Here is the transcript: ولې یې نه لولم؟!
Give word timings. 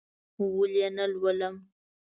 ولې 0.57 0.77
یې 0.83 0.87
نه 0.97 1.05
لولم؟! 1.11 1.55